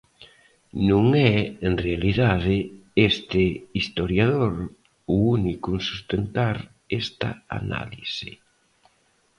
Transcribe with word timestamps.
Non 0.89 1.05
é, 1.31 1.33
en 1.67 1.73
realidade, 1.85 2.55
este 3.09 3.43
historiador 3.79 4.53
o 5.13 5.15
único 5.37 5.67
en 5.77 5.81
sustentar 5.91 6.55
esta 7.01 7.29
análise. 7.61 8.29